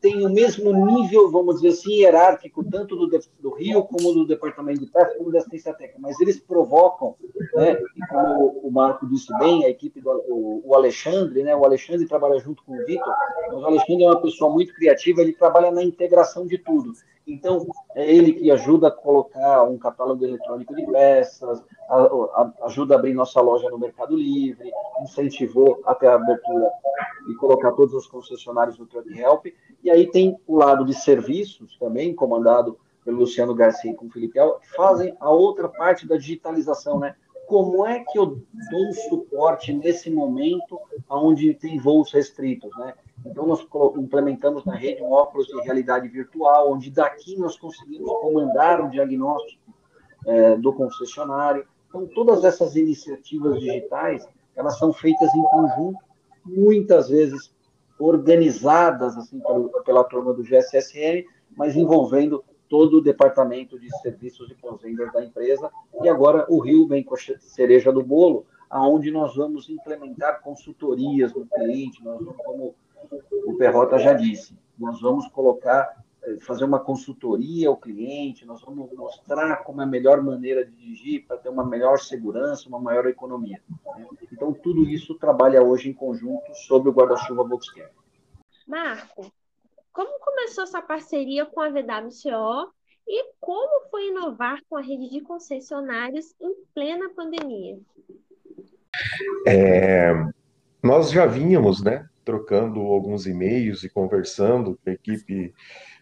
tem 0.00 0.24
o 0.24 0.30
mesmo 0.30 0.72
nível, 0.86 1.30
vamos 1.30 1.56
dizer 1.56 1.68
assim, 1.68 2.00
hierárquico, 2.00 2.64
tanto 2.64 2.96
do, 2.96 3.20
do 3.38 3.50
Rio 3.50 3.82
como 3.84 4.12
do 4.14 4.26
Departamento 4.26 4.80
de 4.80 4.86
Pesca, 4.86 5.16
como 5.18 5.30
da 5.30 5.38
Assistência 5.38 5.74
Técnica, 5.74 5.98
mas 6.00 6.18
eles 6.20 6.40
provocam, 6.40 7.14
né, 7.54 7.78
e 7.96 8.06
como 8.08 8.60
o 8.62 8.70
Marco 8.70 9.06
disse 9.06 9.36
bem, 9.38 9.64
a 9.64 9.68
equipe 9.68 10.00
do 10.00 10.10
o, 10.28 10.62
o 10.64 10.74
Alexandre, 10.74 11.42
né, 11.42 11.54
o 11.54 11.64
Alexandre 11.64 12.06
trabalha 12.06 12.38
junto 12.38 12.64
com 12.64 12.72
o 12.72 12.86
Vitor, 12.86 13.14
mas 13.48 13.62
o 13.62 13.66
Alexandre 13.66 14.04
é 14.04 14.08
uma 14.08 14.22
pessoa 14.22 14.50
muito 14.50 14.74
criativa, 14.74 15.20
ele 15.20 15.32
trabalha 15.32 15.70
na 15.70 15.82
integração 15.82 16.46
de 16.46 16.58
tudo. 16.58 16.92
Então, 17.30 17.64
é 17.94 18.12
ele 18.12 18.32
que 18.32 18.50
ajuda 18.50 18.88
a 18.88 18.90
colocar 18.90 19.62
um 19.62 19.78
catálogo 19.78 20.24
eletrônico 20.24 20.74
de 20.74 20.84
peças, 20.86 21.62
a, 21.88 21.96
a, 21.96 22.52
ajuda 22.62 22.94
a 22.94 22.98
abrir 22.98 23.14
nossa 23.14 23.40
loja 23.40 23.70
no 23.70 23.78
Mercado 23.78 24.16
Livre, 24.16 24.68
incentivou 25.00 25.80
até 25.86 26.08
a 26.08 26.14
abertura 26.14 26.68
e 27.28 27.34
colocar 27.36 27.70
todos 27.72 27.94
os 27.94 28.08
concessionários 28.08 28.78
no 28.78 28.86
Truck 28.86 29.16
Help. 29.16 29.46
E 29.84 29.88
aí 29.88 30.10
tem 30.10 30.36
o 30.44 30.56
lado 30.56 30.84
de 30.84 30.92
serviços 30.92 31.78
também, 31.78 32.12
comandado 32.12 32.76
pelo 33.04 33.18
Luciano 33.18 33.54
Garcia 33.54 33.92
e 33.92 33.94
com 33.94 34.06
o 34.06 34.10
Felipe 34.10 34.36
El, 34.36 34.54
que 34.54 34.68
fazem 34.74 35.16
a 35.20 35.30
outra 35.30 35.68
parte 35.68 36.08
da 36.08 36.16
digitalização, 36.16 36.98
né? 36.98 37.14
Como 37.46 37.86
é 37.86 38.00
que 38.00 38.18
eu 38.18 38.42
dou 38.70 38.92
suporte 39.08 39.72
nesse 39.72 40.10
momento 40.10 40.80
onde 41.08 41.54
tem 41.54 41.78
voos 41.78 42.12
restritos, 42.12 42.70
né? 42.76 42.94
Então, 43.30 43.46
nós 43.46 43.64
implementamos 43.96 44.64
na 44.64 44.74
rede 44.74 45.02
um 45.02 45.12
óculos 45.12 45.46
de 45.46 45.60
realidade 45.60 46.08
virtual, 46.08 46.72
onde 46.72 46.90
daqui 46.90 47.36
nós 47.38 47.56
conseguimos 47.56 48.10
comandar 48.20 48.84
o 48.84 48.90
diagnóstico 48.90 49.72
é, 50.26 50.56
do 50.56 50.72
concessionário. 50.72 51.64
Então, 51.88 52.06
todas 52.08 52.44
essas 52.44 52.74
iniciativas 52.74 53.60
digitais, 53.60 54.26
elas 54.56 54.78
são 54.78 54.92
feitas 54.92 55.32
em 55.34 55.42
conjunto, 55.42 55.98
muitas 56.44 57.08
vezes 57.08 57.52
organizadas 57.98 59.16
assim 59.16 59.38
pela, 59.40 59.82
pela 59.82 60.04
turma 60.04 60.32
do 60.32 60.42
GSSM, 60.42 61.24
mas 61.56 61.76
envolvendo 61.76 62.42
todo 62.68 62.98
o 62.98 63.02
departamento 63.02 63.78
de 63.78 63.90
serviços 63.98 64.50
e 64.50 64.54
pós-vendas 64.54 65.12
da 65.12 65.24
empresa. 65.24 65.70
E 66.02 66.08
agora 66.08 66.46
o 66.48 66.60
Rio 66.60 66.86
vem 66.86 67.02
com 67.02 67.14
a 67.14 67.18
cereja 67.40 67.92
do 67.92 68.02
bolo, 68.02 68.46
aonde 68.70 69.10
nós 69.10 69.34
vamos 69.34 69.68
implementar 69.68 70.40
consultorias 70.40 71.34
no 71.34 71.44
cliente, 71.46 72.02
nós 72.02 72.24
vamos, 72.24 72.74
Perrota 73.60 73.98
já 73.98 74.14
disse, 74.14 74.58
nós 74.78 75.02
vamos 75.02 75.28
colocar, 75.28 76.02
eh, 76.22 76.38
fazer 76.40 76.64
uma 76.64 76.80
consultoria 76.80 77.68
ao 77.68 77.76
cliente, 77.76 78.46
nós 78.46 78.62
vamos 78.62 78.90
mostrar 78.94 79.58
como 79.64 79.82
é 79.82 79.84
a 79.84 79.86
melhor 79.86 80.22
maneira 80.22 80.64
de 80.64 80.72
dirigir 80.72 81.26
para 81.26 81.36
ter 81.36 81.50
uma 81.50 81.62
melhor 81.62 81.98
segurança, 81.98 82.70
uma 82.70 82.80
maior 82.80 83.04
economia. 83.04 83.60
Né? 83.98 84.06
Então, 84.32 84.54
tudo 84.54 84.88
isso 84.88 85.14
trabalha 85.16 85.62
hoje 85.62 85.90
em 85.90 85.92
conjunto 85.92 86.54
sobre 86.54 86.88
o 86.88 86.92
guarda-chuva 86.92 87.44
Volkswagen. 87.44 87.92
Marco, 88.66 89.30
como 89.92 90.18
começou 90.20 90.64
essa 90.64 90.80
parceria 90.80 91.44
com 91.44 91.60
a 91.60 91.68
VWCO 91.68 92.72
e 93.06 93.34
como 93.38 93.90
foi 93.90 94.08
inovar 94.08 94.58
com 94.70 94.78
a 94.78 94.80
rede 94.80 95.10
de 95.10 95.20
concessionários 95.20 96.34
em 96.40 96.54
plena 96.74 97.10
pandemia? 97.10 97.78
É, 99.46 100.14
nós 100.82 101.10
já 101.10 101.26
vínhamos, 101.26 101.82
né, 101.82 102.08
trocando 102.24 102.80
alguns 102.80 103.26
e-mails 103.26 103.82
e 103.82 103.88
conversando 103.88 104.78
com 104.82 104.90
a 104.90 104.92
equipe 104.92 105.54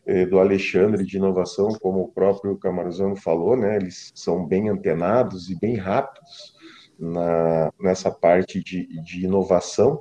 eh, 0.07 0.27
do 0.27 0.39
Alexandre 0.39 1.05
de 1.05 1.17
inovação, 1.17 1.69
como 1.81 2.03
o 2.03 2.09
próprio 2.09 2.57
Camaruzano 2.57 3.17
falou, 3.17 3.57
né, 3.57 3.77
eles 3.77 4.11
são 4.15 4.47
bem 4.47 4.69
antenados 4.69 5.51
e 5.51 5.55
bem 5.55 5.77
rápidos 5.77 6.57
na, 6.99 7.73
nessa 7.81 8.11
parte 8.11 8.63
de, 8.63 8.87
de 9.03 9.25
inovação, 9.25 10.01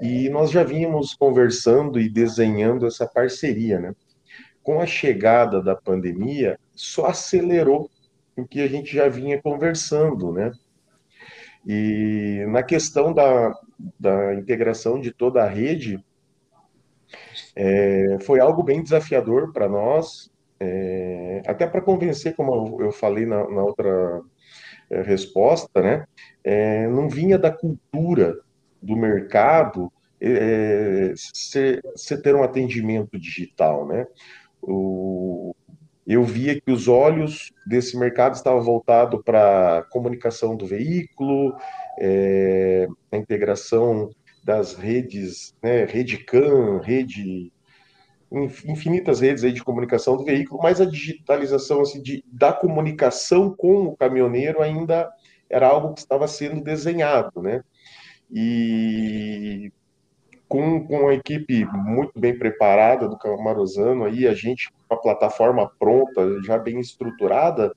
e 0.00 0.28
nós 0.28 0.50
já 0.50 0.64
vínhamos 0.64 1.14
conversando 1.14 2.00
e 2.00 2.08
desenhando 2.08 2.86
essa 2.86 3.06
parceria, 3.06 3.78
né? 3.78 3.94
Com 4.62 4.80
a 4.80 4.86
chegada 4.86 5.62
da 5.62 5.76
pandemia, 5.76 6.58
só 6.74 7.06
acelerou 7.06 7.90
o 8.36 8.44
que 8.44 8.60
a 8.60 8.66
gente 8.66 8.94
já 8.94 9.08
vinha 9.08 9.40
conversando, 9.40 10.32
né? 10.32 10.50
E 11.66 12.44
na 12.48 12.62
questão 12.62 13.12
da, 13.12 13.52
da 13.98 14.34
integração 14.34 15.00
de 15.00 15.12
toda 15.12 15.42
a 15.42 15.48
rede, 15.48 16.02
é, 17.56 18.18
foi 18.22 18.40
algo 18.40 18.62
bem 18.62 18.82
desafiador 18.82 19.52
para 19.52 19.68
nós, 19.68 20.30
é, 20.60 21.42
até 21.46 21.66
para 21.66 21.80
convencer, 21.80 22.34
como 22.34 22.80
eu 22.82 22.92
falei 22.92 23.26
na, 23.26 23.48
na 23.48 23.62
outra 23.62 24.22
é, 24.90 25.02
resposta, 25.02 25.80
né? 25.80 26.06
É, 26.42 26.86
não 26.88 27.08
vinha 27.08 27.38
da 27.38 27.50
cultura 27.50 28.38
do 28.82 28.96
mercado 28.96 29.90
você 31.32 31.80
é, 32.10 32.16
ter 32.16 32.34
um 32.34 32.42
atendimento 32.42 33.18
digital, 33.18 33.86
né? 33.86 34.06
O, 34.62 35.54
eu 36.06 36.22
via 36.22 36.60
que 36.60 36.70
os 36.70 36.86
olhos 36.86 37.52
desse 37.66 37.96
mercado 37.96 38.34
estavam 38.34 38.62
voltados 38.62 39.22
para 39.24 39.78
a 39.78 39.82
comunicação 39.82 40.56
do 40.56 40.66
veículo, 40.66 41.56
é, 41.98 42.86
a 43.10 43.16
integração 43.16 44.10
das 44.44 44.74
redes, 44.74 45.54
né, 45.62 45.84
rede 45.84 46.18
CAN, 46.18 46.80
rede 46.82 47.50
infinitas 48.66 49.20
redes 49.20 49.44
aí 49.44 49.52
de 49.52 49.62
comunicação 49.62 50.16
do 50.16 50.24
veículo, 50.24 50.60
mas 50.62 50.80
a 50.80 50.84
digitalização 50.84 51.80
assim, 51.80 52.02
de, 52.02 52.24
da 52.26 52.52
comunicação 52.52 53.54
com 53.54 53.84
o 53.84 53.96
caminhoneiro 53.96 54.60
ainda 54.60 55.10
era 55.48 55.68
algo 55.68 55.94
que 55.94 56.00
estava 56.00 56.26
sendo 56.26 56.60
desenhado, 56.60 57.40
né? 57.40 57.62
E 58.30 59.72
com, 60.54 60.86
com 60.86 61.08
a 61.08 61.14
equipe 61.14 61.64
muito 61.64 62.12
bem 62.16 62.38
preparada 62.38 63.08
do 63.08 63.18
Camarosano, 63.18 64.04
aí 64.04 64.24
a 64.24 64.34
gente 64.34 64.72
com 64.88 64.94
a 64.94 64.96
plataforma 64.96 65.68
pronta, 65.80 66.40
já 66.44 66.56
bem 66.56 66.78
estruturada, 66.78 67.74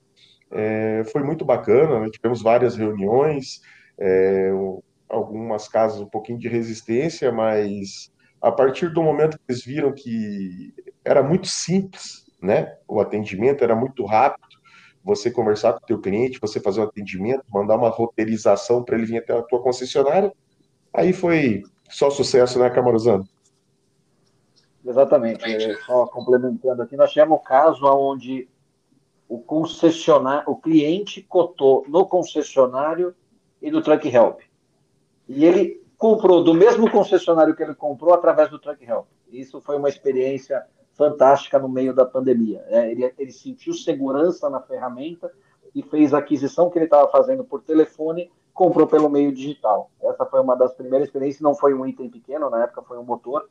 é, 0.51 1.01
foi 1.11 1.23
muito 1.23 1.43
bacana. 1.43 1.99
Né? 1.99 2.07
Tivemos 2.11 2.43
várias 2.43 2.75
reuniões, 2.75 3.63
é, 3.97 4.51
algumas 5.09 5.67
casas 5.67 5.99
um 5.99 6.05
pouquinho 6.05 6.37
de 6.37 6.47
resistência, 6.47 7.31
mas 7.31 8.11
a 8.39 8.51
partir 8.51 8.93
do 8.93 9.01
momento 9.01 9.39
que 9.39 9.43
eles 9.49 9.65
viram 9.65 9.91
que 9.91 10.71
era 11.03 11.23
muito 11.23 11.47
simples, 11.47 12.27
né? 12.39 12.75
O 12.87 12.99
atendimento 12.99 13.63
era 13.63 13.75
muito 13.75 14.05
rápido. 14.05 14.55
Você 15.03 15.31
conversar 15.31 15.73
com 15.73 15.79
o 15.79 15.87
teu 15.87 15.99
cliente, 15.99 16.39
você 16.39 16.59
fazer 16.59 16.81
um 16.81 16.83
atendimento, 16.83 17.43
mandar 17.51 17.75
uma 17.75 17.89
roteirização 17.89 18.83
para 18.83 18.95
ele 18.95 19.07
vir 19.07 19.17
até 19.17 19.35
a 19.35 19.41
tua 19.41 19.63
concessionária, 19.63 20.31
aí 20.93 21.11
foi 21.11 21.63
só 21.89 22.09
sucesso, 22.09 22.59
né, 22.59 22.69
Camaruzano? 22.69 23.27
Exatamente. 24.85 25.75
Só 25.85 26.05
complementando 26.07 26.81
aqui, 26.81 26.95
nós 26.95 27.11
tivemos 27.11 27.37
o 27.37 27.41
caso 27.41 27.85
onde 27.85 28.47
o 29.27 29.39
concessionário, 29.39 30.49
o 30.49 30.55
cliente 30.55 31.21
cotou 31.21 31.83
no 31.87 32.05
concessionário 32.05 33.13
e 33.61 33.69
do 33.69 33.81
Truck 33.81 34.07
Help. 34.07 34.39
E 35.27 35.45
ele 35.45 35.83
comprou 35.97 36.43
do 36.43 36.53
mesmo 36.53 36.89
concessionário 36.89 37.55
que 37.55 37.63
ele 37.63 37.75
comprou 37.75 38.13
através 38.13 38.49
do 38.49 38.59
Truck 38.59 38.83
Help. 38.83 39.07
Isso 39.29 39.59
foi 39.59 39.75
uma 39.75 39.89
experiência 39.89 40.65
fantástica 40.93 41.59
no 41.59 41.67
meio 41.67 41.93
da 41.93 42.05
pandemia. 42.05 42.63
É, 42.69 42.89
ele, 42.89 43.13
ele 43.17 43.31
sentiu 43.31 43.73
segurança 43.73 44.49
na 44.49 44.61
ferramenta 44.61 45.31
e 45.75 45.83
fez 45.83 46.13
a 46.13 46.19
aquisição 46.19 46.69
que 46.69 46.77
ele 46.77 46.85
estava 46.85 47.09
fazendo 47.11 47.43
por 47.43 47.61
telefone 47.61 48.31
comprou 48.57 48.87
pelo 48.87 49.07
meio 49.07 49.31
digital. 49.31 49.91
Essa 50.01 50.25
foi 50.25 50.41
uma 50.41 50.55
das 50.55 50.73
primeiras 50.73 51.07
experiências, 51.07 51.41
não 51.41 51.53
foi 51.53 51.75
um 51.75 51.85
item 51.85 52.09
pequeno, 52.09 52.49
na 52.49 52.63
época 52.63 52.81
foi 52.81 52.97
um 52.97 53.03
motor, 53.03 53.47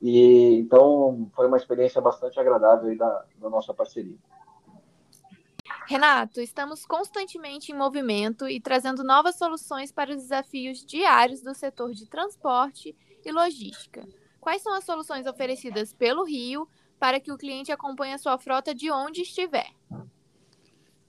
e 0.00 0.60
então 0.60 1.28
foi 1.34 1.48
uma 1.48 1.56
experiência 1.56 2.00
bastante 2.00 2.38
agradável 2.38 2.96
da, 2.96 3.24
da 3.38 3.50
nossa 3.50 3.74
parceria. 3.74 4.16
Renato, 5.88 6.40
estamos 6.40 6.86
constantemente 6.86 7.72
em 7.72 7.74
movimento 7.74 8.48
e 8.48 8.60
trazendo 8.60 9.02
novas 9.02 9.36
soluções 9.36 9.90
para 9.90 10.10
os 10.10 10.16
desafios 10.16 10.86
diários 10.86 11.42
do 11.42 11.52
setor 11.52 11.92
de 11.92 12.06
transporte 12.08 12.94
e 13.24 13.32
logística. 13.32 14.06
Quais 14.40 14.62
são 14.62 14.74
as 14.74 14.84
soluções 14.84 15.26
oferecidas 15.26 15.92
pelo 15.92 16.24
Rio 16.24 16.68
para 17.00 17.18
que 17.18 17.32
o 17.32 17.36
cliente 17.36 17.72
acompanhe 17.72 18.14
a 18.14 18.18
sua 18.18 18.38
frota 18.38 18.72
de 18.72 18.92
onde 18.92 19.22
estiver? 19.22 19.70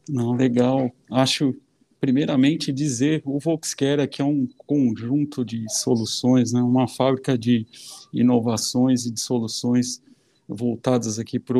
Não, 0.09 0.33
legal. 0.33 0.91
Acho 1.11 1.55
primeiramente 1.99 2.71
dizer 2.71 3.21
o 3.25 3.39
Volkswagen 3.39 4.03
aqui 4.03 4.21
é 4.21 4.25
um 4.25 4.47
conjunto 4.65 5.43
de 5.43 5.65
soluções, 5.69 6.53
né, 6.53 6.61
uma 6.61 6.87
fábrica 6.87 7.37
de 7.37 7.65
inovações 8.13 9.05
e 9.05 9.11
de 9.11 9.19
soluções 9.19 10.01
voltadas 10.47 11.19
aqui 11.19 11.39
para 11.39 11.57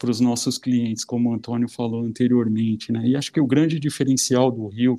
para 0.00 0.10
os 0.10 0.18
nossos 0.18 0.56
clientes, 0.56 1.04
como 1.04 1.28
o 1.28 1.34
Antônio 1.34 1.68
falou 1.68 2.02
anteriormente. 2.02 2.90
Né? 2.90 3.08
E 3.08 3.16
acho 3.16 3.30
que 3.30 3.38
o 3.38 3.46
grande 3.46 3.78
diferencial 3.78 4.50
do 4.50 4.66
Rio 4.66 4.98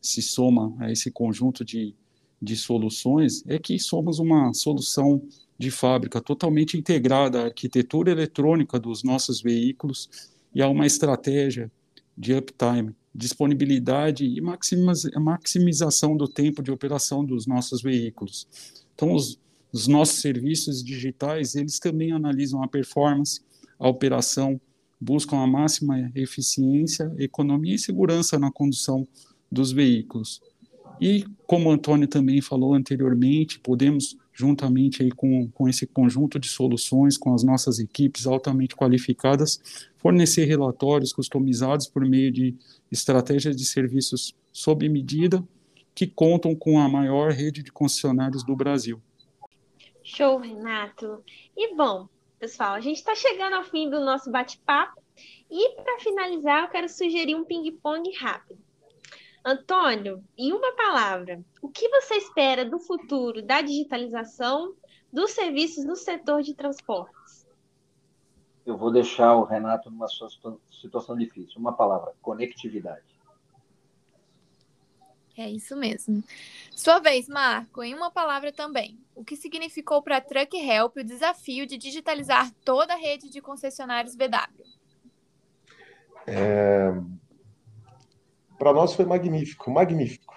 se 0.00 0.22
soma 0.22 0.72
a 0.78 0.88
esse 0.92 1.10
conjunto 1.10 1.64
de, 1.64 1.92
de 2.40 2.56
soluções 2.56 3.42
é 3.48 3.58
que 3.58 3.76
somos 3.80 4.20
uma 4.20 4.54
solução 4.54 5.20
de 5.58 5.68
fábrica 5.68 6.20
totalmente 6.20 6.78
integrada 6.78 7.40
à 7.40 7.44
arquitetura 7.46 8.12
eletrônica 8.12 8.78
dos 8.78 9.02
nossos 9.02 9.42
veículos 9.42 10.08
e 10.54 10.62
a 10.62 10.68
uma 10.68 10.86
estratégia 10.86 11.68
de 12.16 12.32
uptime, 12.32 12.94
disponibilidade 13.16 14.24
e 14.24 14.40
maximização 14.40 16.16
do 16.16 16.28
tempo 16.28 16.62
de 16.62 16.70
operação 16.70 17.24
dos 17.24 17.46
nossos 17.46 17.80
veículos. 17.80 18.46
Então, 18.94 19.14
os, 19.14 19.38
os 19.72 19.86
nossos 19.86 20.20
serviços 20.20 20.84
digitais, 20.84 21.54
eles 21.54 21.78
também 21.78 22.12
analisam 22.12 22.62
a 22.62 22.68
performance, 22.68 23.40
a 23.78 23.88
operação, 23.88 24.60
buscam 25.00 25.38
a 25.38 25.46
máxima 25.46 26.10
eficiência, 26.14 27.12
economia 27.18 27.74
e 27.74 27.78
segurança 27.78 28.38
na 28.38 28.50
condução 28.50 29.06
dos 29.50 29.72
veículos. 29.72 30.40
E, 31.00 31.24
como 31.46 31.68
o 31.68 31.72
Antônio 31.72 32.08
também 32.08 32.40
falou 32.40 32.74
anteriormente, 32.74 33.58
podemos, 33.60 34.16
juntamente 34.36 35.02
aí 35.02 35.10
com, 35.10 35.48
com 35.48 35.66
esse 35.66 35.86
conjunto 35.86 36.38
de 36.38 36.46
soluções, 36.46 37.16
com 37.16 37.34
as 37.34 37.42
nossas 37.42 37.78
equipes 37.78 38.26
altamente 38.26 38.76
qualificadas, 38.76 39.58
fornecer 39.96 40.44
relatórios 40.44 41.10
customizados 41.10 41.88
por 41.88 42.04
meio 42.04 42.30
de 42.30 42.54
estratégias 42.92 43.56
de 43.56 43.64
serviços 43.64 44.36
sob 44.52 44.86
medida, 44.90 45.42
que 45.94 46.06
contam 46.06 46.54
com 46.54 46.78
a 46.78 46.86
maior 46.86 47.32
rede 47.32 47.62
de 47.62 47.72
concessionários 47.72 48.44
do 48.44 48.54
Brasil. 48.54 49.00
Show, 50.04 50.38
Renato. 50.38 51.24
E 51.56 51.74
bom, 51.74 52.06
pessoal, 52.38 52.74
a 52.74 52.80
gente 52.80 52.98
está 52.98 53.14
chegando 53.14 53.54
ao 53.54 53.64
fim 53.64 53.88
do 53.88 54.04
nosso 54.04 54.30
bate-papo. 54.30 55.00
E 55.50 55.76
para 55.76 55.98
finalizar, 56.00 56.64
eu 56.64 56.68
quero 56.68 56.88
sugerir 56.90 57.34
um 57.34 57.44
ping-pong 57.44 58.12
rápido. 58.18 58.65
Antônio, 59.48 60.24
em 60.36 60.52
uma 60.52 60.74
palavra, 60.74 61.40
o 61.62 61.68
que 61.68 61.88
você 61.88 62.16
espera 62.16 62.64
do 62.64 62.80
futuro 62.80 63.40
da 63.40 63.62
digitalização 63.62 64.74
dos 65.12 65.30
serviços 65.30 65.84
no 65.84 65.94
setor 65.94 66.42
de 66.42 66.52
transportes? 66.52 67.46
Eu 68.66 68.76
vou 68.76 68.90
deixar 68.90 69.36
o 69.36 69.44
Renato 69.44 69.88
numa 69.88 70.08
situação 70.08 71.16
difícil. 71.16 71.60
Uma 71.60 71.72
palavra: 71.72 72.12
conectividade. 72.20 73.04
É 75.38 75.48
isso 75.48 75.76
mesmo. 75.76 76.24
Sua 76.74 76.98
vez, 76.98 77.28
Marco, 77.28 77.84
em 77.84 77.94
uma 77.94 78.10
palavra 78.10 78.52
também. 78.52 78.98
O 79.14 79.24
que 79.24 79.36
significou 79.36 80.02
para 80.02 80.16
a 80.16 80.20
Truck 80.20 80.56
Help 80.56 80.96
o 80.96 81.04
desafio 81.04 81.66
de 81.68 81.78
digitalizar 81.78 82.50
toda 82.64 82.94
a 82.94 82.96
rede 82.96 83.30
de 83.30 83.40
concessionários 83.40 84.16
BW? 84.16 84.64
É, 86.26 86.90
para 88.58 88.72
nós 88.72 88.94
foi 88.94 89.04
magnífico, 89.04 89.70
magnífico. 89.70 90.34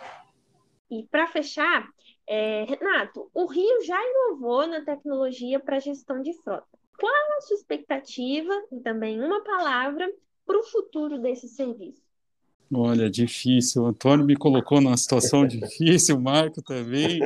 E 0.90 1.04
para 1.10 1.28
fechar, 1.28 1.88
é, 2.28 2.64
Renato, 2.64 3.30
o 3.34 3.46
Rio 3.46 3.84
já 3.84 3.98
inovou 4.02 4.68
na 4.68 4.82
tecnologia 4.82 5.60
para 5.60 5.80
gestão 5.80 6.22
de 6.22 6.34
frota. 6.42 6.68
Qual 7.00 7.14
a 7.38 7.42
sua 7.42 7.56
expectativa, 7.56 8.54
e 8.72 8.80
também 8.82 9.20
uma 9.20 9.42
palavra, 9.42 10.12
para 10.46 10.60
o 10.60 10.64
futuro 10.64 11.20
desse 11.20 11.48
serviço? 11.48 12.02
Olha, 12.72 13.10
difícil. 13.10 13.84
O 13.84 13.88
Antônio 13.88 14.26
me 14.26 14.36
colocou 14.36 14.80
numa 14.80 14.98
situação 14.98 15.46
difícil, 15.48 16.18
o 16.18 16.22
Marco 16.22 16.62
também, 16.62 17.20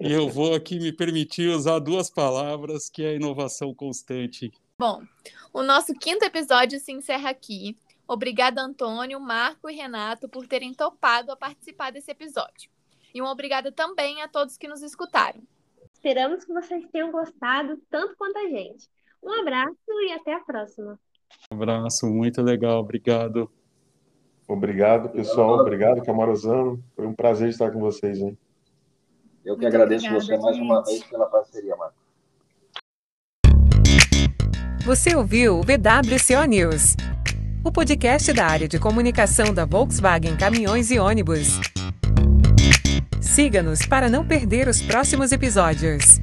e 0.00 0.12
eu 0.12 0.28
vou 0.28 0.54
aqui 0.54 0.78
me 0.78 0.92
permitir 0.92 1.48
usar 1.48 1.78
duas 1.78 2.08
palavras, 2.08 2.88
que 2.88 3.02
é 3.02 3.10
a 3.10 3.14
inovação 3.14 3.74
constante. 3.74 4.50
Bom, 4.78 5.02
o 5.52 5.62
nosso 5.62 5.92
quinto 5.92 6.24
episódio 6.24 6.78
se 6.78 6.92
encerra 6.92 7.30
aqui. 7.30 7.76
Obrigada, 8.08 8.62
Antônio, 8.62 9.20
Marco 9.20 9.68
e 9.68 9.76
Renato, 9.76 10.30
por 10.30 10.46
terem 10.46 10.72
topado 10.72 11.30
a 11.30 11.36
participar 11.36 11.92
desse 11.92 12.10
episódio. 12.10 12.70
E 13.14 13.20
uma 13.20 13.30
obrigada 13.30 13.70
também 13.70 14.22
a 14.22 14.28
todos 14.28 14.56
que 14.56 14.66
nos 14.66 14.82
escutaram. 14.82 15.42
Esperamos 15.92 16.42
que 16.42 16.52
vocês 16.54 16.86
tenham 16.90 17.12
gostado 17.12 17.76
tanto 17.90 18.16
quanto 18.16 18.38
a 18.38 18.48
gente. 18.48 18.88
Um 19.22 19.30
abraço 19.30 19.76
e 20.06 20.12
até 20.12 20.32
a 20.32 20.40
próxima. 20.40 20.98
Um 21.52 21.56
abraço, 21.56 22.06
muito 22.06 22.40
legal, 22.40 22.80
obrigado. 22.80 23.50
Obrigado, 24.46 25.10
pessoal. 25.10 25.58
Obrigado, 25.58 26.02
Camarosano. 26.02 26.82
Foi 26.96 27.06
um 27.06 27.12
prazer 27.12 27.50
estar 27.50 27.70
com 27.70 27.80
vocês, 27.80 28.18
hein? 28.18 28.38
Eu 29.44 29.54
que 29.54 29.62
muito 29.62 29.74
agradeço 29.74 30.06
obrigada, 30.06 30.24
você 30.24 30.38
mais 30.38 30.56
gente. 30.56 30.64
uma 30.64 30.82
vez 30.82 31.04
pela 31.04 31.26
parceria, 31.26 31.76
Marco. 31.76 31.98
Você 34.86 35.14
ouviu 35.14 35.58
o 35.58 35.62
VWCO 35.62 36.46
News 36.48 36.96
o 37.68 37.72
podcast 37.72 38.32
da 38.32 38.46
área 38.46 38.66
de 38.66 38.78
comunicação 38.78 39.52
da 39.52 39.66
Volkswagen 39.66 40.36
Caminhões 40.36 40.90
e 40.90 40.98
Ônibus. 40.98 41.60
Siga-nos 43.20 43.84
para 43.84 44.08
não 44.08 44.26
perder 44.26 44.68
os 44.68 44.80
próximos 44.80 45.32
episódios. 45.32 46.18